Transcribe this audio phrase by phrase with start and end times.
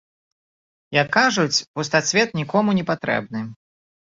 [1.01, 3.39] Як кажуць, пустацвет нікому не патрэбны.